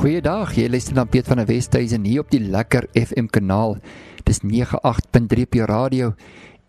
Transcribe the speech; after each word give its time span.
Goeiedag, 0.00 0.54
jy 0.56 0.64
luister 0.72 0.96
na 0.96 1.02
Piet 1.04 1.26
van 1.28 1.36
der 1.42 1.48
Westhuizen 1.50 2.06
hier 2.08 2.22
op 2.22 2.30
die 2.32 2.40
Lekker 2.40 2.86
FM 2.96 3.26
kanaal. 3.28 3.76
Dis 4.24 4.40
98.3 4.40 5.44
op 5.44 5.52
jou 5.58 5.66
radio 5.68 6.16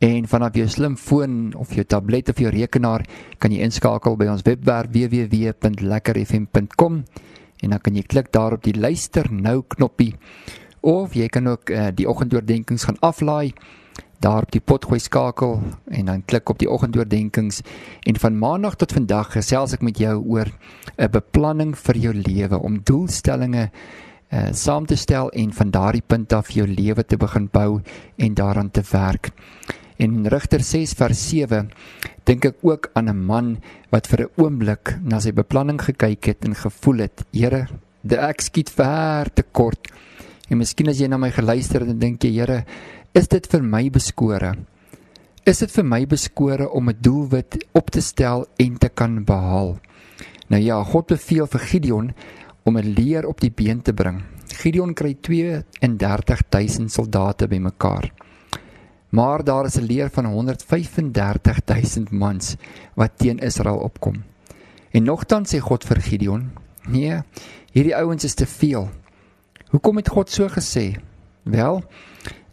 en 0.04 0.28
vanaf 0.28 0.52
jou 0.60 0.68
slimfoon 0.68 1.56
of 1.56 1.72
jou 1.72 1.88
tablet 1.88 2.28
of 2.34 2.42
jou 2.44 2.52
rekenaar 2.52 3.08
kan 3.40 3.56
jy 3.56 3.64
inskakel 3.64 4.20
by 4.20 4.28
ons 4.34 4.44
webwerf 4.44 4.92
www.lekkerfm.com 4.92 7.08
en 7.64 7.72
dan 7.72 7.80
kan 7.80 7.96
jy 7.96 8.04
klik 8.04 8.36
daar 8.36 8.52
op 8.58 8.68
die 8.68 8.76
luister 8.76 9.32
nou 9.32 9.64
knoppie 9.78 10.12
of 10.84 11.16
jy 11.16 11.32
kan 11.32 11.48
ook 11.54 11.72
uh, 11.72 11.88
die 11.96 12.12
oggendoordenkings 12.12 12.84
gaan 12.90 13.00
aflaai 13.00 13.56
daar 14.22 14.46
op 14.46 14.52
die 14.54 14.62
potgooi 14.62 15.00
skakel 15.00 15.60
en 15.90 16.06
dan 16.06 16.26
klik 16.26 16.50
op 16.50 16.60
die 16.62 16.70
oggendoordenkings 16.70 17.62
en 18.06 18.20
van 18.22 18.38
maandag 18.38 18.78
tot 18.78 18.94
vandag 18.94 19.34
gesels 19.34 19.74
ek 19.74 19.82
met 19.82 19.98
jou 19.98 20.22
oor 20.22 20.48
'n 20.98 21.12
beplanning 21.12 21.74
vir 21.78 21.98
jou 21.98 22.14
lewe 22.14 22.60
om 22.60 22.82
doelstellings 22.84 23.72
uh, 24.32 24.50
saam 24.52 24.86
te 24.86 24.96
stel 24.96 25.30
en 25.32 25.54
van 25.54 25.72
daardie 25.72 26.04
punt 26.08 26.34
af 26.34 26.52
jou 26.52 26.68
lewe 26.68 27.04
te 27.04 27.18
begin 27.18 27.50
bou 27.52 27.82
en 28.16 28.34
daaraan 28.34 28.72
te 28.72 28.84
werk. 28.92 29.32
En 29.98 30.28
Rigter 30.28 30.64
6 30.64 30.94
vers 30.98 31.30
7 31.30 31.70
dink 32.26 32.46
ek 32.46 32.56
ook 32.62 32.90
aan 32.94 33.10
'n 33.10 33.26
man 33.26 33.58
wat 33.92 34.08
vir 34.08 34.22
'n 34.22 34.32
oomblik 34.38 34.98
na 35.04 35.20
sy 35.20 35.32
beplanning 35.32 35.82
gekyk 35.82 36.26
het 36.26 36.46
en 36.46 36.56
gevoel 36.56 36.98
het, 36.98 37.24
Here, 37.34 37.68
ek 38.10 38.42
skiet 38.42 38.70
ver 38.70 39.34
te 39.34 39.44
kort. 39.52 39.88
En 40.50 40.58
miskien 40.58 40.90
as 40.90 41.00
jy 41.00 41.08
na 41.08 41.18
my 41.18 41.32
geluister 41.32 41.80
het 41.82 41.90
en 41.90 42.00
dink 42.00 42.24
jy, 42.24 42.32
Here, 42.32 42.66
is 43.12 43.28
dit 43.28 43.48
vir 43.52 43.64
my 43.64 43.90
beskore? 43.92 44.54
Is 45.44 45.60
dit 45.60 45.72
vir 45.74 45.84
my 45.84 46.06
beskore 46.08 46.70
om 46.70 46.90
'n 46.90 46.98
doelwit 47.02 47.66
op 47.74 47.90
te 47.92 48.02
stel 48.02 48.46
en 48.58 48.78
te 48.78 48.90
kan 48.90 49.24
behaal? 49.24 49.80
Nou 50.48 50.62
ja, 50.62 50.84
God 50.84 51.08
beveel 51.08 51.48
vir 51.48 51.60
Gideon 51.60 52.14
om 52.64 52.78
'n 52.78 52.94
leer 52.94 53.28
op 53.28 53.42
die 53.42 53.52
been 53.52 53.82
te 53.82 53.94
bring. 53.94 54.24
Gideon 54.48 54.94
kry 54.94 55.16
32000 55.22 56.92
soldate 56.92 57.48
bymekaar. 57.48 58.12
Maar 59.10 59.44
daar 59.44 59.66
is 59.66 59.76
'n 59.76 59.86
leer 59.86 60.10
van 60.10 60.26
135000 60.26 62.12
mans 62.12 62.56
wat 62.96 63.12
teen 63.18 63.40
Israel 63.40 63.78
opkom. 63.78 64.24
En 64.92 65.04
nogtans 65.04 65.56
sê 65.56 65.60
God 65.60 65.84
vir 65.84 66.02
Gideon: 66.02 66.52
"Nee, 66.88 67.22
hierdie 67.72 67.96
ouens 67.96 68.24
is 68.24 68.34
te 68.34 68.46
veel." 68.46 68.90
Hoekom 69.70 69.96
het 69.96 70.10
God 70.10 70.30
so 70.30 70.48
gesê? 70.48 70.96
Wel, 71.44 71.84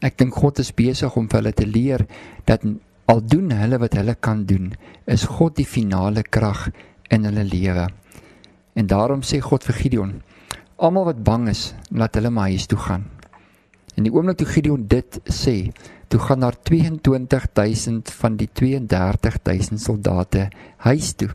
Ek 0.04 0.18
dink 0.20 0.36
God 0.38 0.60
is 0.62 0.70
besig 0.74 1.16
om 1.18 1.26
vir 1.26 1.40
hulle 1.40 1.54
te 1.56 1.66
leer 1.66 2.04
dat 2.46 2.62
al 3.08 3.22
doen 3.24 3.50
hulle 3.50 3.78
wat 3.82 3.96
hulle 3.98 4.14
kan 4.14 4.44
doen, 4.46 4.70
is 5.06 5.26
God 5.26 5.56
die 5.58 5.66
finale 5.66 6.22
krag 6.22 6.68
in 7.10 7.24
hulle 7.26 7.44
lewe. 7.44 7.88
En 8.78 8.86
daarom 8.86 9.24
sê 9.26 9.40
God 9.42 9.64
vir 9.66 9.78
Gideon: 9.82 10.12
Almal 10.78 11.08
wat 11.10 11.24
bang 11.24 11.48
is, 11.50 11.72
laat 11.90 12.14
hulle 12.14 12.30
maar 12.30 12.52
huis 12.52 12.68
toe 12.70 12.78
gaan. 12.78 13.08
En 13.96 14.06
die 14.06 14.12
oomblik 14.14 14.38
toe 14.38 14.46
Gideon 14.46 14.84
dit 14.86 15.18
sê, 15.26 15.72
toe 16.08 16.20
gaan 16.22 16.44
daar 16.44 16.54
22000 16.62 18.12
van 18.20 18.36
die 18.38 18.48
32000 18.54 19.82
soldate 19.82 20.48
huis 20.86 21.12
toe. 21.18 21.32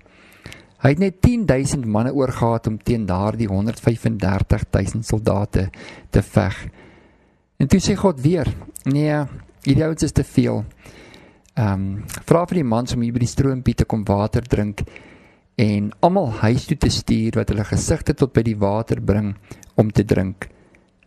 Hy 0.83 0.93
het 0.93 0.99
net 0.99 1.19
10000 1.23 1.85
manne 1.87 2.13
oorgehad 2.15 2.67
om 2.67 2.79
teen 2.79 3.05
daardie 3.07 3.47
135000 3.47 5.05
soldate 5.07 5.69
te 6.11 6.23
veg. 6.23 6.57
En 7.63 7.69
toe 7.71 7.79
sê 7.79 7.93
God 7.95 8.19
weer: 8.19 8.49
"Nee, 8.83 9.23
hierdie 9.63 9.85
ouens 9.85 10.03
is 10.03 10.11
te 10.11 10.23
veel." 10.23 10.65
Ehm, 11.55 11.73
um, 11.73 12.03
vra 12.27 12.41
vir 12.49 12.59
die 12.59 12.67
mans 12.67 12.93
om 12.93 13.01
hier 13.01 13.13
by 13.13 13.21
die 13.23 13.29
stroompie 13.29 13.75
te 13.75 13.85
kom 13.85 14.03
water 14.03 14.41
drink 14.41 14.81
en 15.55 15.91
almal 16.01 16.31
huis 16.41 16.65
toe 16.65 16.77
te 16.77 16.89
stuur 16.89 17.37
wat 17.39 17.53
hulle 17.53 17.63
gesigte 17.63 18.13
tot 18.13 18.33
by 18.33 18.41
die 18.41 18.57
water 18.57 18.99
bring 18.99 19.35
om 19.75 19.91
te 19.91 20.03
drink. 20.03 20.49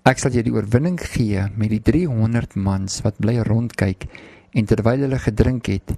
Ek 0.06 0.18
sal 0.18 0.32
jou 0.32 0.42
die 0.46 0.54
oorwinning 0.54 0.96
gee 1.02 1.44
met 1.56 1.70
die 1.74 1.82
300 1.82 2.56
mans 2.56 3.02
wat 3.04 3.18
bly 3.18 3.36
rondkyk 3.42 4.06
en 4.54 4.64
terwyl 4.64 5.02
hulle 5.02 5.18
gedrink 5.18 5.66
het, 5.66 5.92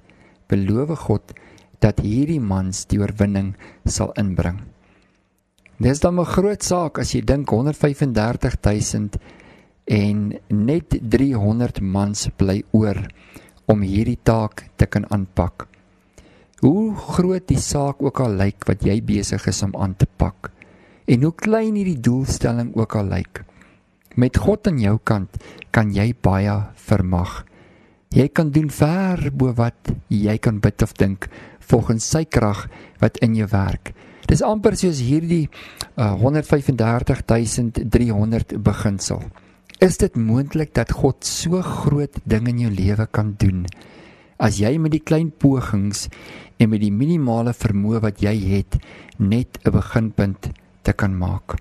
beloof 0.49 0.97
God 1.05 1.33
dat 1.79 2.01
hierdie 2.03 2.41
mans 2.41 2.85
die 2.89 2.99
oorwinning 2.99 3.53
sal 3.85 4.11
inbring. 4.17 4.59
Dis 5.79 5.99
dan 5.99 6.19
'n 6.19 6.25
groot 6.25 6.63
saak 6.63 6.99
as 6.99 7.13
jy 7.13 7.21
dink 7.21 7.47
135000 7.47 9.15
en 9.89 10.37
net 10.53 10.93
300 11.01 11.81
mans 11.81 12.27
bly 12.37 12.61
oor 12.77 13.01
om 13.69 13.81
hierdie 13.81 14.19
taak 14.21 14.69
te 14.77 14.85
kan 14.85 15.07
aanpak. 15.09 15.65
Hoe 16.61 16.93
groot 16.93 17.47
die 17.49 17.61
saak 17.61 18.01
ook 18.03 18.19
al 18.21 18.37
lyk 18.37 18.67
wat 18.69 18.85
jy 18.85 18.99
besig 19.01 19.47
is 19.49 19.63
om 19.65 19.73
aan 19.79 19.95
te 19.97 20.05
pak 20.05 20.51
en 21.09 21.25
hoe 21.25 21.33
klein 21.33 21.73
hierdie 21.79 22.01
doelstelling 22.05 22.75
ook 22.77 22.95
al 22.99 23.09
lyk. 23.09 23.41
Met 24.19 24.37
God 24.37 24.67
aan 24.69 24.79
jou 24.81 24.97
kant 25.01 25.37
kan 25.73 25.89
jy 25.95 26.13
baie 26.21 26.53
vermag. 26.89 27.45
Jy 28.13 28.27
kan 28.33 28.51
doen 28.53 28.69
ver 28.73 29.29
bo 29.33 29.53
wat 29.57 29.93
jy 30.09 30.37
kan 30.37 30.59
bid 30.61 30.81
of 30.85 30.93
dink 30.97 31.29
volgens 31.69 32.05
sy 32.05 32.25
krag 32.25 32.69
wat 33.01 33.17
in 33.25 33.35
jou 33.37 33.47
werk. 33.49 33.93
Dis 34.29 34.45
amper 34.45 34.77
soos 34.77 35.01
hierdie 35.01 35.49
uh, 35.97 36.13
135300 36.21 38.61
beginsel. 38.61 39.25
Is 39.79 39.95
dit 39.95 40.11
moontlik 40.19 40.73
dat 40.75 40.89
God 40.91 41.23
so 41.23 41.61
groot 41.63 42.17
ding 42.27 42.49
in 42.51 42.57
jou 42.59 42.71
lewe 42.73 43.05
kan 43.15 43.29
doen 43.39 43.61
as 44.43 44.57
jy 44.59 44.73
met 44.75 44.91
die 44.91 44.99
klein 44.99 45.29
pogings 45.31 46.09
en 46.59 46.73
met 46.73 46.81
die 46.83 46.91
minimale 46.91 47.53
vermoë 47.55 48.01
wat 48.03 48.19
jy 48.19 48.33
het 48.57 48.75
net 49.23 49.55
'n 49.63 49.71
beginpunt 49.71 50.51
te 50.83 50.91
kan 50.91 51.15
maak? 51.15 51.55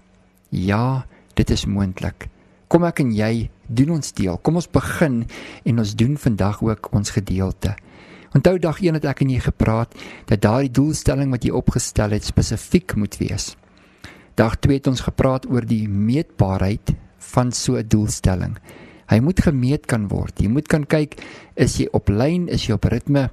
Ja, 0.51 1.07
dit 1.35 1.51
is 1.51 1.67
moontlik. 1.67 2.27
Kom 2.67 2.83
ek 2.85 3.01
en 3.01 3.13
jy 3.15 3.51
doen 3.69 3.91
ons 3.91 4.13
deel. 4.13 4.37
Kom 4.43 4.57
ons 4.57 4.67
begin 4.71 5.25
en 5.65 5.79
ons 5.79 5.95
doen 5.95 6.17
vandag 6.17 6.63
ook 6.63 6.93
ons 6.93 7.11
gedeelte. 7.11 7.77
Onthou 8.35 8.59
dag 8.59 8.81
1 8.83 8.95
het 8.95 9.05
ek 9.05 9.21
en 9.21 9.31
jy 9.31 9.41
gepraat 9.41 9.95
dat 10.27 10.43
daardie 10.43 10.73
doelstelling 10.73 11.31
wat 11.31 11.45
jy 11.45 11.51
opgestel 11.51 12.11
het 12.11 12.25
spesifiek 12.25 12.97
moet 12.97 13.17
wees. 13.19 13.57
Dag 14.35 14.59
2 14.59 14.75
het 14.75 14.87
ons 14.87 15.01
gepraat 15.01 15.47
oor 15.47 15.65
die 15.65 15.89
meetbaarheid 15.89 16.99
van 17.19 17.53
so 17.53 17.77
'n 17.77 17.89
doelstelling. 17.89 18.59
Hy 19.09 19.21
moet 19.25 19.41
gemeet 19.41 19.87
kan 19.89 20.09
word. 20.09 20.37
Jy 20.41 20.51
moet 20.53 20.69
kan 20.69 20.85
kyk 20.85 21.17
is 21.57 21.79
jy 21.81 21.89
op 21.97 22.11
lyn, 22.13 22.49
is 22.49 22.67
jy 22.67 22.77
op 22.77 22.85
ritme? 22.85 23.31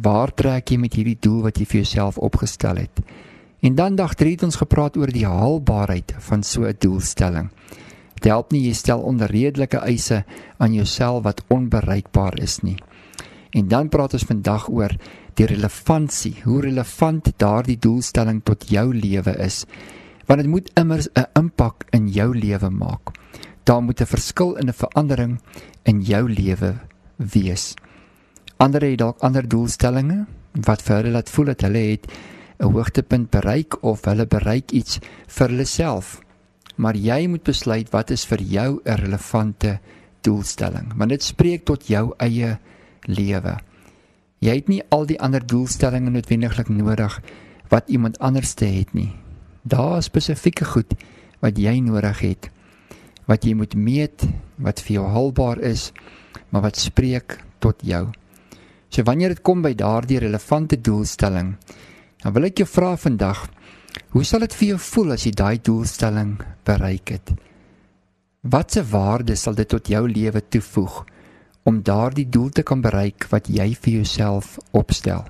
Waar 0.00 0.32
trek 0.32 0.70
jy 0.72 0.78
met 0.80 0.94
hierdie 0.96 1.18
doel 1.20 1.42
wat 1.42 1.58
jy 1.60 1.66
vir 1.68 1.82
jouself 1.82 2.18
opgestel 2.18 2.80
het? 2.80 3.02
En 3.60 3.74
dan 3.76 3.96
dag 3.96 4.14
3 4.16 4.32
het 4.32 4.42
ons 4.42 4.56
gepraat 4.56 4.96
oor 4.96 5.12
die 5.12 5.26
haalbaarheid 5.28 6.14
van 6.18 6.42
so 6.42 6.64
'n 6.64 6.76
doelstelling. 6.78 7.50
Dit 8.14 8.24
help 8.24 8.52
nie 8.52 8.66
jy 8.66 8.72
stel 8.72 9.00
onredelike 9.00 9.76
eise 9.76 10.24
aan 10.56 10.72
jouself 10.72 11.22
wat 11.24 11.44
onbereikbaar 11.48 12.40
is 12.40 12.60
nie. 12.60 12.76
En 13.50 13.68
dan 13.68 13.88
praat 13.88 14.12
ons 14.12 14.24
vandag 14.24 14.68
oor 14.68 14.96
die 15.34 15.46
relevantie, 15.46 16.34
hoe 16.44 16.60
relevant 16.60 17.32
daardie 17.36 17.78
doelstelling 17.78 18.42
tot 18.44 18.68
jou 18.68 18.94
lewe 18.94 19.36
is. 19.38 19.66
Want 20.26 20.40
dit 20.40 20.50
moet 20.50 20.70
immers 20.74 21.08
'n 21.14 21.26
impak 21.34 21.84
in 21.90 22.08
jou 22.08 22.38
lewe 22.38 22.70
maak 22.70 23.19
daar 23.64 23.82
moet 23.82 24.00
'n 24.00 24.06
verskil 24.06 24.56
in 24.56 24.68
'n 24.68 24.72
verandering 24.72 25.40
in 25.82 26.00
jou 26.00 26.28
lewe 26.30 26.74
wees. 27.16 27.74
Ander 28.56 28.82
het 28.82 28.98
dalk 28.98 29.18
ander 29.18 29.48
doelstellings 29.48 30.26
wat 30.52 30.82
vir 30.82 30.96
hulle 30.96 31.10
laat 31.10 31.30
voel 31.30 31.44
dat 31.44 31.60
hulle 31.60 31.78
het 31.78 32.06
'n 32.58 32.72
hoogtepunt 32.72 33.30
bereik 33.30 33.82
of 33.82 34.04
hulle 34.04 34.26
bereik 34.26 34.70
iets 34.70 34.98
vir 35.26 35.48
hulle 35.48 35.64
self. 35.64 36.20
Maar 36.76 36.96
jy 36.96 37.26
moet 37.26 37.42
besluit 37.42 37.90
wat 37.90 38.10
is 38.10 38.24
vir 38.24 38.42
jou 38.42 38.80
'n 38.84 38.94
relevante 38.94 39.78
doelstelling, 40.20 40.92
want 40.96 41.10
dit 41.10 41.22
spreek 41.22 41.64
tot 41.64 41.86
jou 41.86 42.12
eie 42.16 42.58
lewe. 43.00 43.58
Jy 44.38 44.54
het 44.54 44.68
nie 44.68 44.82
al 44.88 45.06
die 45.06 45.20
ander 45.20 45.46
doelstellings 45.46 46.10
noodwendiglik 46.10 46.68
nodig 46.68 47.20
wat 47.68 47.88
iemand 47.88 48.18
anders 48.18 48.54
te 48.54 48.64
het 48.64 48.92
nie. 48.92 49.12
Daar 49.62 49.98
is 49.98 50.04
spesifieke 50.04 50.64
goed 50.64 50.94
wat 51.40 51.58
jy 51.58 51.80
nodig 51.80 52.20
het 52.20 52.50
wat 53.26 53.44
jy 53.44 53.54
moet 53.54 53.74
meet 53.74 54.24
wat 54.60 54.80
vir 54.84 55.00
jou 55.00 55.06
haalbaar 55.08 55.60
is, 55.64 55.90
maar 56.50 56.62
wat 56.68 56.80
spreek 56.80 57.38
tot 57.58 57.82
jou. 57.82 58.08
So 58.90 59.04
wanneer 59.06 59.34
dit 59.34 59.42
kom 59.46 59.62
by 59.62 59.74
daardie 59.74 60.18
relevante 60.18 60.80
doelstelling, 60.80 61.54
dan 62.20 62.34
wil 62.34 62.48
ek 62.48 62.62
jou 62.62 62.68
vra 62.68 62.96
vandag, 62.96 63.46
hoe 64.14 64.24
sal 64.24 64.44
dit 64.44 64.56
vir 64.58 64.72
jou 64.72 64.80
voel 64.90 65.14
as 65.16 65.26
jy 65.26 65.32
daai 65.36 65.58
doelstelling 65.62 66.34
bereik 66.66 67.14
het? 67.14 67.32
Watse 68.40 68.82
waarde 68.88 69.36
sal 69.36 69.54
dit 69.54 69.68
tot 69.68 69.88
jou 69.88 70.06
lewe 70.08 70.40
toevoeg 70.40 71.04
om 71.68 71.82
daardie 71.84 72.26
doel 72.28 72.48
te 72.56 72.64
kan 72.64 72.80
bereik 72.80 73.28
wat 73.30 73.50
jy 73.52 73.74
vir 73.74 74.00
jouself 74.00 74.56
opstel? 74.72 75.26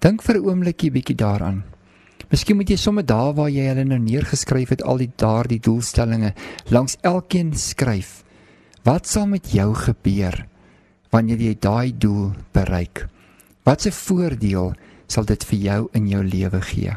Dink 0.00 0.22
vir 0.22 0.36
'n 0.36 0.44
oombliekie 0.44 0.90
bietjie 0.90 1.16
daaraan. 1.16 1.62
Miskien 2.32 2.56
moet 2.56 2.70
jy 2.72 2.78
sommer 2.80 3.04
daar 3.04 3.34
waar 3.36 3.50
jy 3.52 3.66
hulle 3.68 3.84
nou 3.84 3.98
neergeskryf 4.00 4.72
het 4.72 4.82
al 4.88 5.02
die 5.02 5.10
daardie 5.20 5.60
doelstellings 5.60 6.32
langs 6.72 6.96
elkeen 7.02 7.52
skryf. 7.54 8.22
Wat 8.82 9.06
sal 9.06 9.28
met 9.28 9.52
jou 9.52 9.74
gebeur 9.76 10.46
wanneer 11.12 11.38
jy 11.38 11.54
daai 11.60 11.92
doel 11.92 12.32
bereik? 12.56 13.06
Watse 13.68 13.92
voordeel 13.92 14.72
sal 15.06 15.28
dit 15.28 15.44
vir 15.44 15.58
jou 15.58 15.80
in 15.92 16.08
jou 16.08 16.22
lewe 16.24 16.60
gee? 16.72 16.96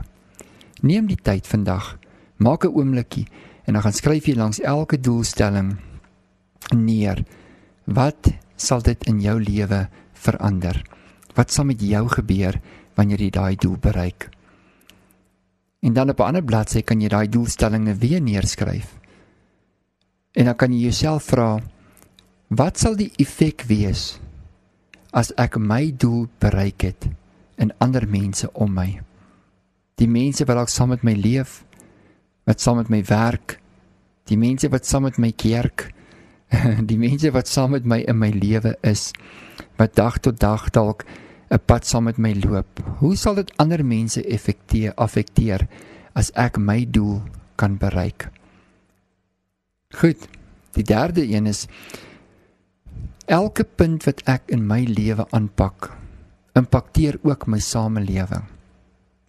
Neem 0.81 1.11
die 1.11 1.19
tyd 1.19 1.47
vandag, 1.47 1.97
maak 2.39 2.63
'n 2.65 2.71
oombliekie 2.71 3.27
En 3.65 3.73
dan 3.73 3.81
gaan 3.81 3.93
skryf 3.93 4.25
jy 4.29 4.35
langs 4.37 4.61
elke 4.61 4.99
doelstelling 4.99 5.75
neer. 6.75 7.23
Wat 7.83 8.29
sal 8.55 8.81
dit 8.81 9.05
in 9.09 9.21
jou 9.21 9.39
lewe 9.41 9.87
verander? 10.13 10.81
Wat 11.33 11.51
sal 11.51 11.65
met 11.65 11.81
jou 11.81 12.05
gebeur 12.09 12.61
wanneer 12.95 13.21
jy 13.21 13.29
daai 13.29 13.55
doel 13.55 13.77
bereik? 13.81 14.29
En 15.85 15.93
dan 15.93 16.09
op 16.09 16.19
'n 16.19 16.21
ander 16.21 16.43
bladsy 16.43 16.81
kan 16.81 17.01
jy 17.01 17.07
daai 17.07 17.29
doelstellings 17.29 17.97
weer 17.97 18.21
neerskryf. 18.21 18.97
En 20.31 20.45
dan 20.45 20.55
kan 20.55 20.73
jy 20.73 20.79
jouself 20.79 21.23
vra 21.23 21.59
wat 22.47 22.79
sal 22.79 22.95
die 22.95 23.11
effek 23.15 23.63
wees 23.67 24.19
as 25.11 25.31
ek 25.35 25.57
my 25.57 25.93
doel 25.97 26.27
bereik 26.37 26.81
het 26.81 27.07
in 27.55 27.73
ander 27.77 28.07
mense 28.09 28.49
om 28.53 28.73
my? 28.73 29.01
Die 29.95 30.07
mense 30.07 30.45
wat 30.45 30.55
dalk 30.55 30.69
saam 30.69 30.89
met 30.89 31.03
my 31.03 31.13
leef, 31.13 31.63
wat 32.43 32.61
saam 32.61 32.75
met 32.75 32.89
my 32.89 33.03
werk, 33.03 33.59
die 34.23 34.37
mense 34.37 34.69
wat 34.69 34.85
saam 34.85 35.01
met 35.01 35.17
my 35.17 35.31
kerk, 35.31 35.93
die 36.89 36.97
mense 36.97 37.31
wat 37.31 37.47
saam 37.47 37.71
met 37.71 37.85
my 37.85 37.99
in 38.07 38.17
my 38.17 38.29
lewe 38.29 38.77
is, 38.81 39.11
wat 39.77 39.95
dag 39.95 40.17
tot 40.17 40.39
dag 40.39 40.69
dalk 40.69 41.05
'n 41.49 41.59
pad 41.65 41.85
saam 41.85 42.03
met 42.03 42.17
my 42.17 42.33
loop. 42.33 42.79
Hoe 42.99 43.15
sal 43.15 43.35
dit 43.35 43.51
ander 43.57 43.85
mense 43.85 44.23
effekteer 44.23 44.93
affekteer 44.95 45.67
as 46.13 46.31
ek 46.33 46.57
my 46.57 46.85
doel 46.89 47.21
kan 47.55 47.77
bereik? 47.77 48.29
Goed. 49.95 50.27
Die 50.75 50.83
derde 50.83 51.23
een 51.23 51.45
is 51.47 51.67
elke 53.25 53.63
punt 53.63 54.03
wat 54.03 54.21
ek 54.27 54.51
in 54.51 54.65
my 54.67 54.83
lewe 54.83 55.23
aanpak, 55.31 55.89
impakteer 56.53 57.15
ook 57.23 57.47
my 57.47 57.59
samelewing. 57.59 58.43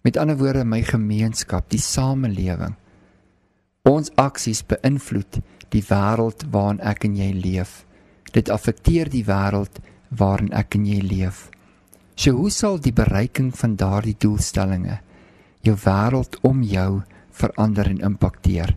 Met 0.03 0.17
ander 0.17 0.37
woorde 0.37 0.65
my 0.65 0.81
gemeenskap, 0.83 1.69
die 1.69 1.79
samelewing. 1.79 2.75
Ons 3.87 4.11
aksies 4.19 4.63
beïnvloed 4.67 5.39
die 5.71 5.83
wêreld 5.87 6.43
waarin 6.51 6.81
ek 6.83 7.07
en 7.07 7.15
jy 7.15 7.31
leef. 7.31 7.85
Dit 8.35 8.51
affekteer 8.51 9.09
die 9.09 9.23
wêreld 9.27 9.79
waarin 10.09 10.51
ek 10.51 10.75
en 10.75 10.85
jy 10.87 10.99
leef. 10.99 11.47
So 12.17 12.33
hoe 12.33 12.49
sal 12.49 12.79
die 12.81 12.95
bereiking 12.97 13.51
van 13.53 13.75
daardie 13.77 14.15
doelstellings 14.17 15.03
jou 15.61 15.75
wêreld 15.83 16.37
om 16.47 16.63
jou 16.65 17.03
verander 17.37 17.89
en 17.91 17.99
impakteer? 18.09 18.73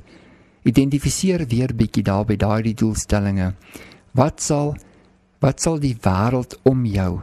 Identifiseer 0.68 1.46
weer 1.48 1.72
bietjie 1.72 2.04
daar 2.04 2.26
by 2.28 2.36
daardie 2.36 2.74
doelstellings. 2.76 3.56
Wat 4.12 4.44
sal 4.44 4.74
wat 5.40 5.62
sal 5.64 5.78
die 5.80 5.94
wêreld 6.04 6.58
om 6.68 6.82
jou 6.84 7.22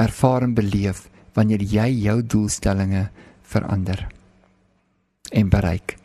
ervaar 0.00 0.46
en 0.46 0.54
beleef 0.56 1.02
wanneer 1.36 1.60
jy 1.60 1.90
jou 2.06 2.22
doelstellings 2.22 3.10
verander 3.44 4.06
en 5.28 5.50
bereik? 5.52 5.98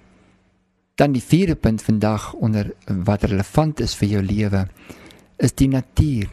Dan 1.00 1.16
die 1.16 1.24
vierde 1.24 1.56
punt 1.56 1.80
vandag 1.82 2.34
onder 2.34 2.74
wat 3.08 3.24
relevant 3.32 3.80
is 3.80 3.96
vir 3.96 4.18
jou 4.18 4.26
lewe 4.28 4.66
is 5.40 5.56
die 5.56 5.70
natuur. 5.72 6.28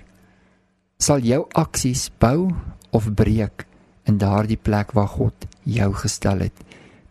Sal 0.97 1.21
jou 1.21 1.43
aksies 1.53 2.09
bou 2.09 2.49
of 2.97 3.11
breek 3.13 3.67
in 4.09 4.17
daardie 4.17 4.57
plek 4.57 4.95
waar 4.97 5.11
God 5.13 5.45
jou 5.69 5.91
gestel 6.01 6.41
het? 6.47 6.63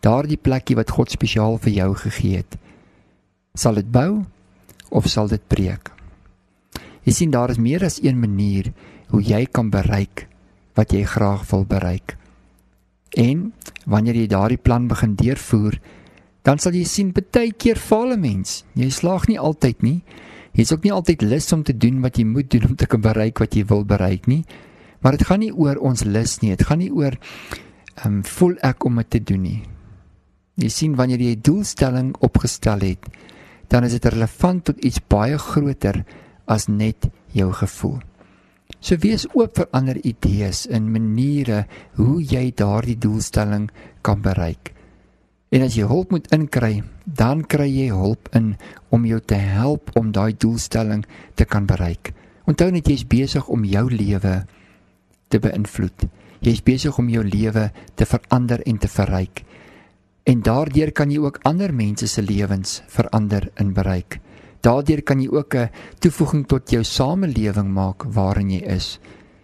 Daardie 0.02 0.38
plekkie 0.38 0.74
wat 0.74 0.90
God 0.90 1.12
spesiaal 1.14 1.60
vir 1.62 1.72
jou 1.72 1.92
gegee 2.02 2.40
het. 2.42 2.56
Sal 3.54 3.78
dit 3.78 3.86
bou 3.86 4.24
of 4.90 5.06
sal 5.06 5.30
dit 5.30 5.42
breek? 5.46 5.92
Jy 7.06 7.14
sien 7.14 7.30
daar 7.30 7.54
is 7.54 7.62
meer 7.62 7.84
as 7.86 8.00
een 8.02 8.18
manier 8.18 8.72
hoe 9.14 9.22
jy 9.22 9.44
kan 9.46 9.70
bereik 9.70 10.26
wat 10.74 10.90
jy 10.90 11.04
graag 11.06 11.46
wil 11.52 11.62
bereik. 11.64 12.16
En 13.14 13.52
wanneer 13.86 14.18
jy 14.18 14.26
daardie 14.26 14.58
plan 14.58 14.90
begin 14.90 15.14
deurvoer, 15.14 15.78
dan 16.42 16.58
sal 16.58 16.74
jy 16.74 16.84
sien 16.84 17.14
baie 17.14 17.52
keer 17.54 17.78
faal 17.78 18.12
'n 18.12 18.20
mens. 18.20 18.64
Jy 18.74 18.90
slaag 18.90 19.28
nie 19.28 19.38
altyd 19.38 19.82
nie. 19.82 20.02
Jy's 20.56 20.72
ook 20.72 20.86
nie 20.86 20.92
altyd 20.92 21.22
lus 21.22 21.52
om 21.52 21.62
te 21.62 21.76
doen 21.76 22.00
wat 22.00 22.16
jy 22.16 22.24
moet 22.24 22.48
doen 22.50 22.70
om 22.70 22.76
te 22.76 22.88
kan 22.88 23.02
bereik 23.04 23.38
wat 23.42 23.54
jy 23.54 23.66
wil 23.68 23.84
bereik 23.84 24.26
nie. 24.26 24.44
Maar 25.04 25.18
dit 25.18 25.26
gaan 25.28 25.42
nie 25.44 25.52
oor 25.52 25.76
ons 25.84 26.04
lus 26.04 26.38
nie. 26.40 26.54
Dit 26.56 26.66
gaan 26.66 26.80
nie 26.80 26.92
oor 26.92 27.16
ehm 27.96 28.20
um, 28.20 28.22
voel 28.24 28.56
ek 28.64 28.84
om 28.84 28.96
dit 29.00 29.10
te 29.10 29.20
doen 29.20 29.42
nie. 29.42 29.60
Jy 30.56 30.68
sien 30.72 30.96
wanneer 30.96 31.20
jy 31.20 31.36
'n 31.36 31.44
doelstelling 31.44 32.14
opgestel 32.20 32.80
het, 32.80 33.04
dan 33.68 33.84
is 33.84 33.92
dit 33.92 34.04
relevant 34.04 34.64
tot 34.64 34.84
iets 34.84 35.00
baie 35.08 35.38
groter 35.38 36.04
as 36.46 36.68
net 36.68 37.08
jou 37.32 37.52
gevoel. 37.52 38.00
So 38.80 38.96
wees 38.96 39.26
oop 39.34 39.56
vir 39.56 39.68
ander 39.72 39.96
idees 40.04 40.66
en 40.66 40.92
maniere 40.92 41.66
hoe 41.96 42.22
jy 42.22 42.52
daardie 42.54 42.98
doelstelling 42.98 43.70
kan 44.02 44.22
bereik. 44.22 44.75
En 45.54 45.62
as 45.62 45.76
jy 45.78 45.86
hulp 45.86 46.10
moet 46.10 46.26
inkry, 46.34 46.82
dan 47.04 47.44
kry 47.46 47.68
jy 47.70 47.90
hulp 47.94 48.28
in 48.34 48.56
om 48.90 49.04
jou 49.06 49.20
te 49.22 49.38
help 49.38 49.92
om 49.94 50.10
daai 50.12 50.34
doelstelling 50.34 51.04
te 51.38 51.46
kan 51.46 51.66
bereik. 51.70 52.12
Onthou 52.50 52.70
net 52.74 52.88
jy's 52.90 53.06
besig 53.06 53.46
om 53.48 53.64
jou 53.66 53.86
lewe 53.90 54.34
te 55.30 55.38
beïnvloed. 55.42 56.06
Jy's 56.42 56.62
besig 56.66 56.98
om 56.98 57.08
jou 57.10 57.22
lewe 57.24 57.70
te 57.94 58.06
verander 58.06 58.62
en 58.66 58.78
te 58.78 58.90
verryk. 58.90 59.44
En 60.26 60.42
daardeur 60.42 60.90
kan 60.90 61.10
jy 61.10 61.20
ook 61.22 61.40
ander 61.46 61.74
mense 61.74 62.08
se 62.10 62.22
lewens 62.22 62.80
verander 62.90 63.50
en 63.54 63.72
bereik. 63.74 64.18
Daardeur 64.66 65.02
kan 65.06 65.20
jy 65.22 65.28
ook 65.30 65.54
'n 65.54 65.70
toevoeging 66.00 66.46
tot 66.46 66.70
jou 66.70 66.82
samelewing 66.82 67.70
maak 67.70 68.02
waarin 68.02 68.50
jy 68.50 68.62
is. 68.66 68.98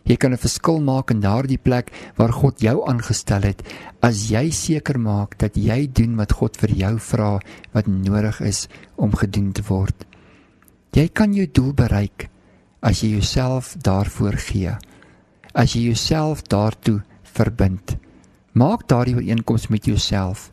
Jy 0.04 0.16
kan 0.16 0.32
'n 0.32 0.38
verskil 0.38 0.80
maak 0.80 1.10
in 1.10 1.20
daardie 1.20 1.58
plek 1.58 1.92
waar 2.16 2.32
God 2.32 2.60
jou 2.60 2.82
aangestel 2.88 3.42
het 3.42 3.62
as 4.02 4.30
jy 4.30 4.50
seker 4.50 4.98
maak 4.98 5.38
dat 5.38 5.54
jy 5.54 5.86
doen 5.86 6.16
wat 6.16 6.32
God 6.32 6.56
vir 6.56 6.70
jou 6.70 6.98
vra 6.98 7.40
wat 7.72 7.86
nodig 7.86 8.40
is 8.40 8.68
om 8.96 9.14
gedoen 9.14 9.52
te 9.52 9.62
word. 9.62 10.06
Jy 10.92 11.08
kan 11.08 11.32
jou 11.32 11.46
doel 11.46 11.72
bereik 11.72 12.28
as 12.82 13.00
jy 13.02 13.14
jouself 13.14 13.76
daarvoor 13.78 14.36
gee. 14.36 14.74
As 15.54 15.74
jy 15.74 15.86
jouself 15.86 16.42
daartoe 16.42 17.02
verbind. 17.22 17.96
Maak 18.52 18.88
daardie 18.88 19.14
ooreenkoms 19.14 19.68
met 19.68 19.86
jouself. 19.86 20.50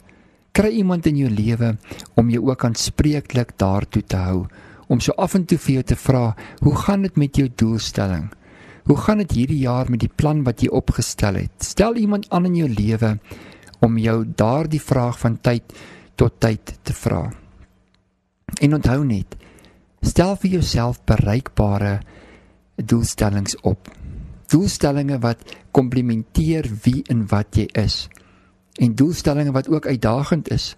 Kry 0.51 0.69
iemand 0.69 1.05
in 1.05 1.17
jou 1.17 1.29
lewe 1.29 1.77
om 2.15 2.29
jou 2.29 2.49
ook 2.49 2.65
aanspreeklik 2.65 3.57
daartoe 3.57 4.03
te 4.03 4.17
hou 4.17 4.47
om 4.89 4.99
so 4.99 5.13
af 5.17 5.35
en 5.37 5.45
toe 5.45 5.57
vir 5.57 5.73
jou 5.73 5.83
te 5.83 5.95
vra, 5.95 6.35
"Hoe 6.61 6.75
gaan 6.75 7.01
dit 7.01 7.17
met 7.17 7.35
jou 7.35 7.49
doelstelling?" 7.55 8.31
Hoe 8.89 8.97
gaan 8.97 9.19
dit 9.21 9.31
hierdie 9.37 9.59
jaar 9.61 9.85
met 9.85 10.01
die 10.01 10.09
plan 10.09 10.39
wat 10.47 10.63
jy 10.65 10.71
opgestel 10.73 11.35
het? 11.37 11.61
Stel 11.61 11.99
iemand 12.01 12.25
aan 12.33 12.47
in 12.49 12.55
jou 12.57 12.69
lewe 12.73 13.11
om 13.85 13.99
jou 14.01 14.23
daardie 14.25 14.81
vraag 14.81 15.19
van 15.21 15.35
tyd 15.45 15.75
tot 16.17 16.39
tyd 16.41 16.73
te 16.81 16.95
vra. 16.97 17.27
En 18.57 18.73
onthou 18.73 19.03
net, 19.05 19.37
stel 20.01 20.33
vir 20.41 20.55
jouself 20.57 20.97
bereikbare 21.05 21.99
doelstellings 22.81 23.59
op. 23.61 23.93
Doelstellings 24.49 25.21
wat 25.21 25.45
komplementeer 25.69 26.65
wie 26.81 27.03
en 27.13 27.27
wat 27.29 27.61
jy 27.61 27.69
is. 27.77 28.07
En 28.81 28.97
doelstellings 28.97 29.53
wat 29.53 29.69
ook 29.69 29.85
uitdagend 29.85 30.49
is. 30.49 30.73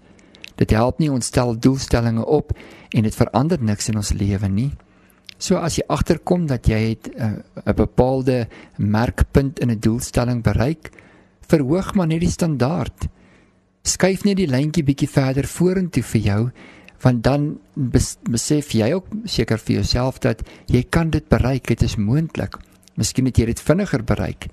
Dit 0.59 0.75
help 0.75 0.99
nie 0.99 1.13
ons 1.13 1.31
stel 1.31 1.55
doelstellings 1.55 2.27
op 2.27 2.51
en 2.91 3.07
dit 3.07 3.15
verander 3.15 3.63
niks 3.63 3.87
in 3.87 4.03
ons 4.03 4.11
lewe 4.11 4.51
nie. 4.51 4.73
So 5.37 5.57
as 5.57 5.75
jy 5.79 5.85
agterkom 5.87 6.47
dat 6.47 6.67
jy 6.67 6.79
het 6.89 7.09
eh, 7.15 7.25
'n 7.25 7.43
uh, 7.65 7.73
bepaalde 7.73 8.47
merkpunt 8.77 9.59
in 9.59 9.71
'n 9.71 9.79
doelstelling 9.79 10.43
bereik, 10.43 10.91
verhoog 11.47 11.93
maar 11.93 12.07
net 12.07 12.19
die 12.19 12.29
standaard. 12.29 13.07
Skuif 13.83 14.23
net 14.23 14.37
die 14.37 14.47
lyntjie 14.47 14.83
bietjie 14.83 15.09
verder 15.09 15.47
vorentoe 15.47 16.03
vir 16.03 16.21
jou, 16.21 16.51
want 17.01 17.23
dan 17.23 17.59
bes 17.73 18.17
besef 18.29 18.73
jy 18.77 18.91
ook 18.93 19.07
seker 19.25 19.57
vir 19.57 19.75
jouself 19.75 20.19
dat 20.19 20.43
jy 20.67 20.83
kan 20.89 21.09
dit 21.09 21.27
bereik, 21.27 21.67
dit 21.67 21.81
is 21.81 21.95
moontlik. 21.95 22.57
Miskien 22.95 23.25
het 23.25 23.37
jy 23.37 23.45
dit 23.45 23.59
vinniger 23.59 24.03
bereik. 24.03 24.47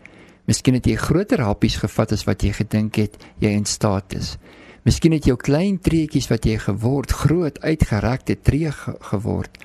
Miskien 0.49 0.79
het 0.79 0.87
jy 0.89 0.97
groter 0.97 1.43
happies 1.45 1.77
gevat 1.77 2.13
as 2.13 2.25
wat 2.25 2.43
jy 2.43 2.55
gedink 2.57 2.97
het 2.97 3.19
jy 3.43 3.51
in 3.53 3.67
staat 3.69 4.15
is. 4.17 4.37
Miskien 4.89 5.13
het 5.13 5.27
jou 5.29 5.37
klein 5.37 5.77
treetjies 5.85 6.31
wat 6.31 6.47
jy 6.49 6.57
geword 6.63 7.13
groot 7.13 7.59
uitgerekte 7.61 8.39
tree 8.41 8.73
ge 8.73 8.95
geword. 9.11 9.59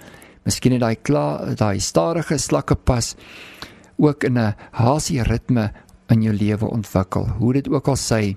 Miskien 0.43 0.75
het 0.75 0.83
daai 0.83 0.97
klaar 0.99 1.55
daai 1.55 1.79
stadige 1.79 2.37
slakke 2.37 2.75
pas 2.75 3.15
ook 3.97 4.23
in 4.23 4.37
'n 4.37 4.55
hasie 4.71 5.23
ritme 5.23 5.71
in 6.09 6.21
jou 6.21 6.33
lewe 6.33 6.65
ontwikkel. 6.65 7.27
Hoe 7.27 7.53
dit 7.53 7.69
ook 7.69 7.87
al 7.87 7.95
sê, 7.95 8.35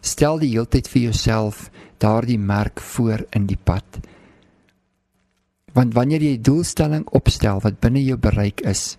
stel 0.00 0.38
die 0.38 0.50
heeltyd 0.50 0.88
vir 0.88 1.02
jouself 1.02 1.70
daardie 1.98 2.38
merk 2.38 2.80
voor 2.80 3.26
in 3.30 3.46
die 3.46 3.58
pad. 3.64 3.84
Want 5.72 5.94
wanneer 5.94 6.22
jy 6.22 6.36
'n 6.36 6.42
doelstelling 6.42 7.08
opstel 7.08 7.60
wat 7.60 7.80
binne 7.80 8.04
jou 8.04 8.18
bereik 8.18 8.60
is, 8.60 8.98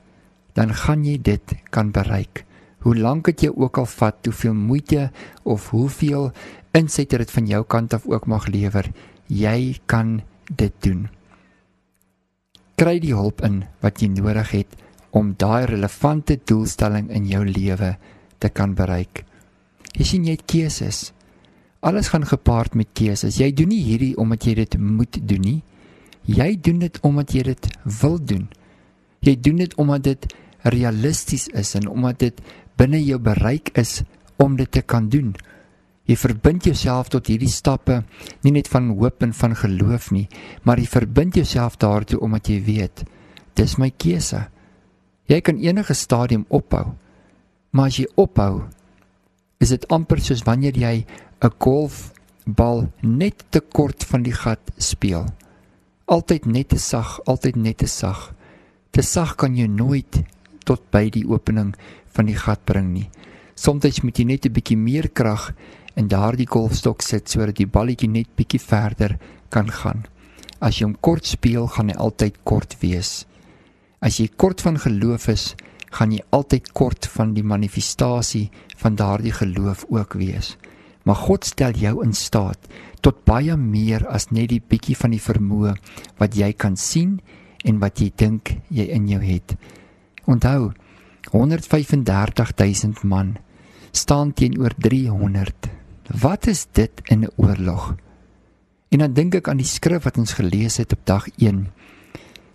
dan 0.53 0.74
gaan 0.74 1.05
jy 1.05 1.17
dit 1.21 1.53
kan 1.69 1.91
bereik. 1.91 2.45
Hoe 2.79 2.95
lank 2.95 3.25
dit 3.25 3.41
jou 3.41 3.53
ook 3.55 3.77
al 3.77 3.86
vat, 3.86 4.25
hoeveel 4.25 4.53
moeite 4.53 5.12
of 5.43 5.69
hoeveel 5.69 6.31
insette 6.71 7.17
dit 7.17 7.31
van 7.31 7.48
jou 7.48 7.63
kant 7.63 7.93
af 7.93 8.05
ook 8.05 8.25
mag 8.25 8.48
lewer, 8.48 8.91
jy 9.27 9.79
kan 9.86 10.21
dit 10.55 10.74
doen 10.79 11.10
kry 12.80 13.00
die 13.00 13.16
hulp 13.16 13.42
in 13.46 13.63
wat 13.82 14.01
jy 14.01 14.12
nodig 14.13 14.51
het 14.56 14.78
om 15.12 15.34
daai 15.38 15.66
relevante 15.70 16.38
doelstelling 16.48 17.10
in 17.12 17.28
jou 17.28 17.44
lewe 17.46 17.96
te 18.40 18.50
kan 18.50 18.75
bereik. 18.75 19.25
Jy 19.98 20.08
sien 20.08 20.25
jy 20.25 20.38
het 20.38 20.48
keuses. 20.50 21.12
Alles 21.84 22.12
gaan 22.13 22.25
gepaard 22.28 22.75
met 22.78 22.94
keuses. 22.96 23.40
Jy 23.42 23.51
doen 23.54 23.72
nie 23.74 23.84
hierdie 23.84 24.13
omdat 24.22 24.46
jy 24.48 24.56
dit 24.62 24.78
moet 24.80 25.20
doen 25.28 25.44
nie. 25.44 25.60
Jy 26.30 26.56
doen 26.62 26.80
dit 26.84 27.00
omdat 27.08 27.34
jy 27.34 27.44
dit 27.50 27.68
wil 28.01 28.18
doen. 28.22 28.48
Jy 29.25 29.36
doen 29.42 29.62
dit 29.62 29.75
omdat 29.82 30.06
dit 30.08 30.28
realisties 30.63 31.48
is 31.58 31.75
en 31.75 31.90
omdat 31.90 32.20
dit 32.22 32.42
binne 32.78 33.01
jou 33.04 33.20
bereik 33.22 33.74
is 33.78 34.01
om 34.42 34.56
dit 34.58 34.72
te 34.72 34.82
kan 34.82 35.10
doen. 35.10 35.34
Jy 36.10 36.15
verbind 36.17 36.65
jouself 36.65 37.10
tot 37.13 37.27
hierdie 37.27 37.51
stappe 37.51 38.01
nie 38.43 38.51
net 38.51 38.67
van 38.67 38.89
hoop 38.98 39.22
en 39.24 39.34
van 39.34 39.55
geloof 39.55 40.12
nie, 40.12 40.27
maar 40.63 40.81
jy 40.81 40.88
verbind 40.89 41.36
jouself 41.36 41.77
daartoe 41.77 42.20
omdat 42.20 42.50
jy 42.50 42.62
weet 42.65 43.05
dis 43.55 43.77
my 43.77 43.91
keuse. 43.91 44.48
Jy 45.29 45.39
kan 45.46 45.60
enige 45.62 45.93
stadium 45.93 46.46
ophou. 46.50 46.96
Maar 47.72 47.91
as 47.91 48.00
jy 48.01 48.08
ophou, 48.20 48.63
is 49.62 49.72
dit 49.72 49.86
amper 49.93 50.20
soos 50.20 50.43
wanneer 50.48 50.75
jy 50.75 51.05
'n 51.41 51.53
golfbal 51.60 52.89
net 53.01 53.46
te 53.50 53.62
kort 53.62 54.03
van 54.03 54.24
die 54.24 54.34
gat 54.34 54.72
speel. 54.77 55.25
Altyd 56.05 56.46
net 56.46 56.70
te 56.70 56.79
sag, 56.79 57.20
altyd 57.25 57.55
net 57.55 57.77
te 57.77 57.88
sag. 57.88 58.34
Te 58.91 59.01
sag 59.01 59.36
kan 59.36 59.55
jy 59.55 59.67
nooit 59.67 60.24
tot 60.65 60.91
by 60.91 61.10
die 61.10 61.25
opening 61.27 61.75
van 62.12 62.25
die 62.25 62.36
gat 62.36 62.65
bring 62.65 62.93
nie. 62.93 63.10
Soms 63.55 64.01
moet 64.03 64.17
jy 64.17 64.25
net 64.25 64.46
'n 64.46 64.53
bietjie 64.53 64.77
meer 64.77 65.10
krag 65.10 65.53
in 65.95 66.07
daardie 66.12 66.48
golfstok 66.48 67.01
sit 67.01 67.29
sodat 67.29 67.57
die 67.60 67.67
balletjie 67.67 68.10
net 68.10 68.29
bietjie 68.38 68.62
verder 68.62 69.17
kan 69.50 69.69
gaan. 69.69 70.05
As 70.62 70.77
jy 70.77 70.86
hom 70.88 70.98
kort 71.01 71.25
speel, 71.25 71.67
gaan 71.67 71.89
hy 71.89 71.98
altyd 71.98 72.38
kort 72.45 72.77
wees. 72.81 73.25
As 74.01 74.19
jy 74.19 74.29
kort 74.38 74.62
van 74.62 74.77
geloof 74.81 75.27
is, 75.33 75.51
gaan 75.91 76.13
jy 76.15 76.21
altyd 76.31 76.71
kort 76.77 77.07
van 77.15 77.33
die 77.36 77.43
manifestasie 77.43 78.48
van 78.79 78.95
daardie 78.95 79.33
geloof 79.36 79.86
ook 79.89 80.15
wees. 80.21 80.55
Maar 81.03 81.17
God 81.17 81.45
stel 81.45 81.75
jou 81.77 81.98
in 82.05 82.13
staat 82.13 82.69
tot 83.01 83.24
baie 83.25 83.55
meer 83.57 84.05
as 84.07 84.29
net 84.29 84.51
die 84.53 84.62
bietjie 84.62 84.95
van 84.95 85.15
die 85.15 85.21
vermoë 85.21 85.74
wat 86.21 86.38
jy 86.38 86.51
kan 86.53 86.77
sien 86.77 87.17
en 87.65 87.81
wat 87.81 88.00
jy 88.01 88.12
dink 88.17 88.55
jy 88.69 88.86
in 88.93 89.10
jou 89.10 89.21
het. 89.21 89.55
Onthou, 90.29 90.71
135000 91.33 93.03
man 93.03 93.36
staan 93.91 94.33
teenoor 94.33 94.74
300. 94.77 95.81
Wat 96.12 96.48
is 96.48 96.68
dit 96.72 96.91
in 97.03 97.24
'n 97.24 97.32
oorlog? 97.36 97.96
En 98.89 99.00
dan 99.00 99.13
dink 99.13 99.36
ek 99.36 99.48
aan 99.48 99.58
die 99.58 99.65
skrif 99.65 100.03
wat 100.03 100.18
ons 100.18 100.34
gelees 100.34 100.77
het 100.77 100.91
op 100.91 101.00
dag 101.03 101.27
1. 101.38 101.68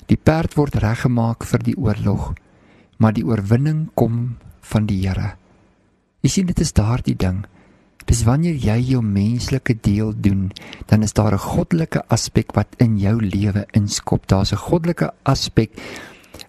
Die 0.06 0.16
perd 0.16 0.54
word 0.54 0.75
reggemaak 0.75 1.44
vir 1.44 1.58
die 1.58 1.76
oorlog, 1.76 2.34
maar 2.98 3.12
die 3.12 3.25
oorwinning 3.25 3.88
kom 3.94 4.36
van 4.60 4.86
die 4.86 5.08
Here. 5.08 5.36
Jy 6.20 6.28
sien 6.28 6.46
dit 6.46 6.60
is 6.60 6.72
daardie 6.72 7.16
ding. 7.16 7.46
Dis 8.04 8.22
wanneer 8.22 8.54
jy 8.54 8.78
jou 8.80 9.02
menslike 9.02 9.80
deel 9.80 10.12
doen, 10.20 10.52
dan 10.86 11.02
is 11.02 11.12
daar 11.12 11.32
'n 11.32 11.38
goddelike 11.38 12.04
aspek 12.08 12.52
wat 12.52 12.68
in 12.76 12.98
jou 12.98 13.22
lewe 13.22 13.66
inskop. 13.72 14.26
Daar's 14.26 14.52
'n 14.52 14.56
goddelike 14.56 15.10
aspek 15.22 15.70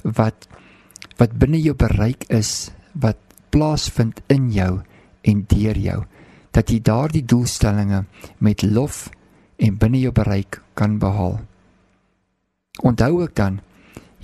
wat 0.04 0.48
wat 1.18 1.40
binne 1.40 1.62
jou 1.62 1.74
bereik 1.74 2.24
is, 2.30 2.72
wat 2.94 3.18
plaasvind 3.50 4.22
in 4.28 4.52
jou 4.52 4.82
en 5.22 5.46
deur 5.48 5.78
jou 5.78 6.06
dat 6.58 6.72
jy 6.74 6.80
daardie 6.82 7.22
doelstellings 7.22 8.08
met 8.42 8.64
lof 8.66 9.08
en 9.62 9.78
binne 9.78 10.02
jou 10.02 10.14
bereik 10.16 10.58
kan 10.78 10.98
behaal. 10.98 11.38
Onthou 12.82 13.22
ook 13.22 13.36
dan 13.38 13.60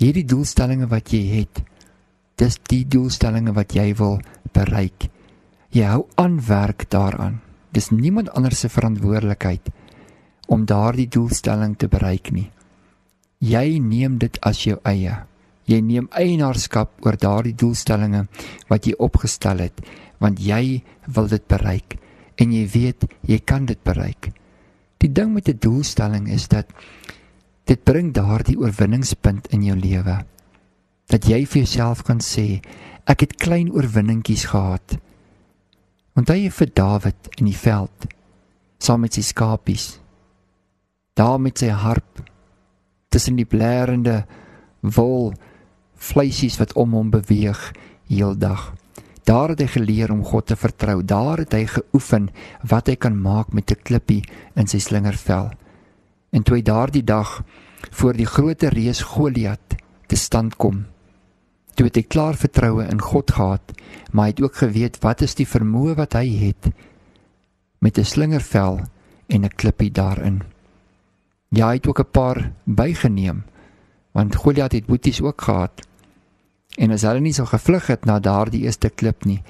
hierdie 0.01 0.25
doelstellings 0.25 0.89
wat 0.89 1.13
jy 1.13 1.21
het, 1.29 1.61
dis 2.41 2.57
die 2.69 2.83
doelstellings 2.89 3.53
wat 3.53 3.75
jy 3.77 3.91
wil 4.01 4.17
bereik. 4.53 5.09
Jy 5.73 5.85
hou 5.89 6.03
aan 6.21 6.39
werk 6.47 6.87
daaraan. 6.89 7.39
Dis 7.73 7.89
niemand 7.89 8.29
anders 8.37 8.61
se 8.61 8.69
verantwoordelikheid 8.69 9.69
om 10.53 10.65
daardie 10.69 11.07
doelstelling 11.09 11.77
te 11.77 11.87
bereik 11.89 12.29
nie. 12.33 12.49
Jy 13.41 13.79
neem 13.81 14.19
dit 14.21 14.37
as 14.45 14.65
jou 14.65 14.77
eie. 14.89 15.15
Jy 15.69 15.79
neem 15.81 16.09
eienaarskap 16.11 17.05
oor 17.05 17.17
daardie 17.17 17.55
doelstellings 17.57 18.49
wat 18.69 18.85
jy 18.85 18.93
opgestel 18.97 19.63
het, 19.63 19.81
want 20.21 20.41
jy 20.41 20.83
wil 21.15 21.29
dit 21.31 21.45
bereik 21.49 21.97
en 22.35 22.51
jy 22.51 22.67
weet 22.67 23.05
jy 23.27 23.39
kan 23.39 23.65
dit 23.65 23.79
bereik. 23.83 24.31
Die 24.97 25.11
ding 25.11 25.33
met 25.33 25.47
'n 25.49 25.59
doelstelling 25.59 26.29
is 26.29 26.47
dat 26.47 26.65
dit 27.65 27.83
bring 27.83 28.13
daardie 28.13 28.57
oorwinningspunt 28.57 29.47
in 29.47 29.63
jou 29.63 29.77
lewe. 29.77 30.25
Dat 31.07 31.25
jy 31.25 31.45
vir 31.45 31.61
jouself 31.63 32.03
kan 32.03 32.19
sê, 32.19 32.61
ek 33.05 33.19
het 33.19 33.35
klein 33.35 33.71
oorwinningkies 33.71 34.45
gehad. 34.45 34.97
Onthou 36.15 36.37
jy 36.37 36.51
vir 36.51 36.69
Dawid 36.73 37.29
in 37.37 37.45
die 37.45 37.57
veld 37.57 38.07
saam 38.77 39.01
met 39.01 39.13
sy 39.13 39.21
skapies. 39.21 39.99
Daar 41.13 41.39
met 41.39 41.57
sy 41.57 41.67
harp 41.67 42.23
tussen 43.09 43.35
die 43.35 43.45
blerende 43.45 44.25
wol 44.81 45.33
vleisies 45.95 46.57
wat 46.59 46.73
om 46.73 46.93
hom 46.97 47.11
beweeg 47.13 47.71
heeldag. 48.09 48.73
Daar 49.23 49.49
het 49.49 49.59
hy 49.59 49.67
geleer 49.67 50.11
om 50.11 50.23
God 50.23 50.45
te 50.45 50.55
vertrou. 50.55 51.03
Daar 51.03 51.37
het 51.37 51.53
hy 51.53 51.65
geoefen 51.65 52.29
wat 52.67 52.87
hy 52.87 52.95
kan 52.95 53.21
maak 53.21 53.53
met 53.53 53.71
'n 53.71 53.83
klippie 53.83 54.23
in 54.55 54.67
sy 54.67 54.79
slingervel. 54.79 55.51
En 56.31 56.43
toe 56.43 56.55
hy 56.55 56.61
daardie 56.61 57.03
dag 57.03 57.43
voor 57.91 58.13
die 58.13 58.25
groot 58.25 58.63
reus 58.63 59.01
Goliat 59.01 59.75
te 60.07 60.15
stand 60.15 60.55
kom, 60.55 60.85
Toe 61.73 61.87
het 61.89 61.95
hy 61.97 62.03
klaar 62.05 62.37
vertroue 62.37 62.85
in 62.85 63.01
God 63.01 63.31
gehad, 63.33 63.71
maar 64.11 64.27
hy 64.27 64.33
het 64.35 64.41
ook 64.45 64.59
geweet 64.61 64.99
wat 65.01 65.23
is 65.25 65.33
die 65.33 65.47
vermoë 65.49 65.95
wat 65.97 66.13
hy 66.13 66.27
het 66.45 66.69
met 67.81 67.97
'n 67.97 68.05
slingervel 68.05 68.81
en 69.27 69.45
'n 69.45 69.55
klippie 69.55 69.91
daarin. 69.91 70.43
Ja, 71.49 71.67
hy 71.67 71.81
het 71.81 71.87
ook 71.87 71.99
'n 71.99 72.11
paar 72.11 72.51
bygeneem 72.63 73.43
want 74.13 74.35
Goliat 74.35 74.71
het 74.71 74.85
boeties 74.85 75.21
ook 75.21 75.41
gehad. 75.41 75.87
En 76.77 76.91
as 76.91 77.05
hulle 77.05 77.21
nie 77.21 77.33
so 77.33 77.45
gevlug 77.45 77.87
het 77.91 78.05
na 78.09 78.19
daardie 78.19 78.63
eerste 78.65 78.89
klip 78.89 79.25
nie, 79.29 79.43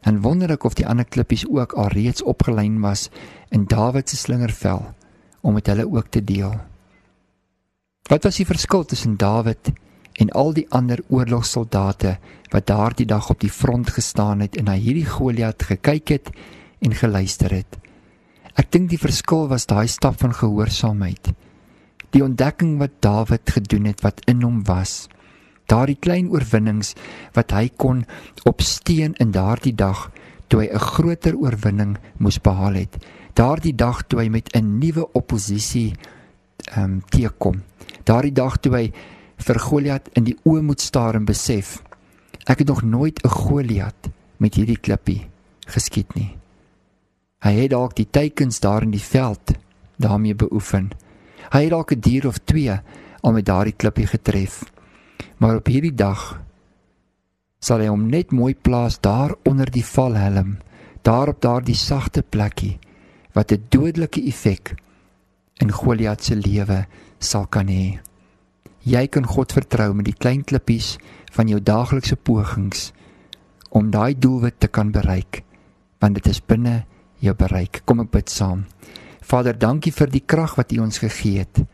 dan 0.00 0.22
wonder 0.24 0.52
ek 0.54 0.64
of 0.64 0.78
die 0.78 0.86
ander 0.88 1.04
klippies 1.04 1.44
ook 1.48 1.74
al 1.76 1.92
reeds 1.92 2.24
opgelyn 2.24 2.80
was 2.80 3.08
in 3.52 3.66
Dawid 3.68 4.08
se 4.08 4.16
slingervel 4.16 4.82
om 5.40 5.56
met 5.56 5.68
hulle 5.68 5.86
ook 5.88 6.08
te 6.08 6.24
deel. 6.24 6.54
Wat 8.08 8.24
was 8.24 8.40
die 8.40 8.48
verskil 8.48 8.84
tussen 8.84 9.16
Dawid 9.20 9.72
en 10.20 10.32
al 10.36 10.52
die 10.56 10.66
ander 10.74 11.00
oorlogsoldate 11.08 12.16
wat 12.50 12.66
daardie 12.66 13.06
dag 13.06 13.30
op 13.30 13.40
die 13.40 13.52
front 13.52 13.92
gestaan 13.94 14.40
het 14.44 14.56
en 14.56 14.66
na 14.68 14.74
hierdie 14.74 15.06
Goliat 15.06 15.62
gekyk 15.68 16.08
het 16.16 16.32
en 16.80 16.96
geluister 16.96 17.52
het. 17.54 17.78
Ek 18.58 18.72
dink 18.72 18.90
die 18.90 19.00
verskil 19.00 19.46
was 19.48 19.68
daai 19.70 19.86
stap 19.88 20.18
van 20.20 20.34
gehoorsaamheid. 20.34 21.32
Die 22.10 22.24
ontdekking 22.24 22.78
wat 22.80 22.98
Dawid 23.04 23.52
gedoen 23.54 23.86
het 23.92 24.02
wat 24.02 24.24
in 24.28 24.42
hom 24.42 24.64
was. 24.66 25.06
Daardie 25.70 25.98
klein 26.02 26.30
oorwinnings 26.32 26.94
wat 27.36 27.54
hy 27.54 27.68
kon 27.76 28.04
opsteen 28.48 29.14
in 29.22 29.30
daardie 29.34 29.74
dag 29.74 30.08
toe 30.48 30.64
hy 30.64 30.68
'n 30.72 30.78
groter 30.78 31.36
oorwinning 31.36 31.98
moes 32.18 32.40
behaal 32.42 32.74
het. 32.74 32.98
Daardie 33.34 33.74
dag 33.74 34.02
toe 34.08 34.20
hy 34.20 34.28
met 34.28 34.50
'n 34.54 34.78
nuwe 34.78 35.06
oppositie 35.12 35.94
ehm 36.74 36.84
um, 36.84 37.02
teekom. 37.10 37.62
Daardie 38.04 38.34
dag 38.34 38.58
toe 38.58 38.74
hy 38.74 38.92
vir 39.36 39.58
Goliat 39.58 40.08
in 40.12 40.24
die 40.24 40.36
oë 40.44 40.62
moet 40.62 40.80
staar 40.80 41.14
en 41.14 41.24
besef 41.24 41.82
ek 42.46 42.58
het 42.58 42.68
nog 42.68 42.82
nooit 42.82 43.22
'n 43.24 43.28
Goliat 43.28 44.10
met 44.36 44.54
hierdie 44.54 44.80
klippie 44.80 45.28
geskiet 45.66 46.14
nie. 46.14 46.36
Hy 47.40 47.52
het 47.52 47.70
dalk 47.70 47.94
die 47.96 48.08
teikens 48.10 48.60
daar 48.60 48.82
in 48.82 48.90
die 48.90 49.04
veld 49.04 49.54
daarmee 49.96 50.34
beoefen. 50.34 50.90
Hy 51.52 51.62
het 51.62 51.70
dalk 51.70 51.92
'n 51.92 52.00
dier 52.00 52.26
of 52.26 52.38
twee 52.44 52.80
al 53.20 53.32
met 53.32 53.46
daardie 53.46 53.76
klippie 53.76 54.06
getref. 54.06 54.64
Maar 55.40 55.56
op 55.56 55.70
hierdie 55.72 55.94
dag 55.96 56.36
sal 57.64 57.80
hy 57.80 57.88
hom 57.88 58.08
net 58.12 58.32
mooi 58.36 58.52
plaas 58.54 58.98
daar 59.00 59.32
onder 59.48 59.70
die 59.72 59.84
valhelm, 59.84 60.58
daar 61.04 61.32
op 61.32 61.40
daardie 61.40 61.76
sagte 61.76 62.22
plekkie 62.22 62.76
wat 63.32 63.52
'n 63.52 63.64
dodelike 63.68 64.20
effek 64.26 64.74
in 65.60 65.72
Goliat 65.72 66.24
se 66.24 66.36
lewe 66.36 66.86
sal 67.18 67.46
kan 67.46 67.68
hê. 67.68 68.00
Jy 68.82 69.06
kan 69.08 69.26
God 69.26 69.52
vertrou 69.52 69.94
met 69.94 70.04
die 70.04 70.16
klein 70.16 70.44
klippies 70.44 70.98
van 71.32 71.48
jou 71.48 71.60
daaglikse 71.60 72.16
pogings 72.16 72.92
om 73.70 73.90
daai 73.90 74.18
doelwit 74.18 74.60
te 74.60 74.68
kan 74.68 74.90
bereik, 74.90 75.42
want 76.00 76.14
dit 76.14 76.26
is 76.26 76.40
binne 76.40 76.84
jou 77.18 77.34
bereik. 77.34 77.82
Kom 77.84 78.00
ek 78.00 78.10
bid 78.10 78.30
saam. 78.30 78.64
Vader, 79.20 79.58
dankie 79.58 79.92
vir 79.92 80.10
die 80.10 80.24
krag 80.26 80.56
wat 80.56 80.72
U 80.72 80.78
ons 80.78 80.98
gegee 80.98 81.38
het 81.38 81.64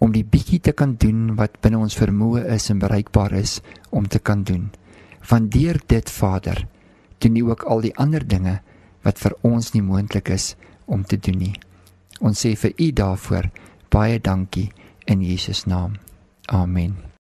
om 0.00 0.12
die 0.12 0.24
bietjie 0.24 0.60
te 0.64 0.72
kan 0.72 0.96
doen 1.00 1.34
wat 1.36 1.60
binne 1.60 1.78
ons 1.78 1.96
vermoë 1.98 2.46
is 2.56 2.70
en 2.72 2.80
bereikbaar 2.80 3.36
is 3.36 3.58
om 3.90 4.08
te 4.08 4.18
kan 4.18 4.44
doen. 4.48 4.70
Van 5.20 5.48
deur 5.52 5.80
dit, 5.86 6.10
Vader, 6.10 6.64
doen 7.20 7.36
U 7.36 7.50
ook 7.50 7.66
al 7.68 7.84
die 7.84 7.96
ander 7.96 8.24
dinge 8.24 8.60
wat 9.04 9.20
vir 9.20 9.36
ons 9.44 9.72
nie 9.76 9.84
moontlik 9.84 10.32
is 10.32 10.54
om 10.86 11.04
te 11.04 11.20
doen 11.20 11.38
nie. 11.38 11.54
Ons 12.20 12.46
sê 12.46 12.56
vir 12.56 12.74
U 12.76 12.90
daarvoor 13.02 13.52
baie 13.92 14.18
dankie 14.20 14.70
in 15.06 15.22
Jesus 15.24 15.66
naam. 15.68 16.00
Amen. 16.48 17.09